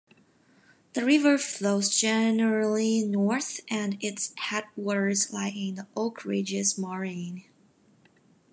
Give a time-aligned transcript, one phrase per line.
[0.93, 7.43] The river flows generally north, and its headwaters lie in the Oak Ridges Moraine.